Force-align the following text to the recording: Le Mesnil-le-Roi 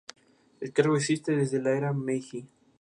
Le 0.61 0.87
Mesnil-le-Roi 0.87 2.43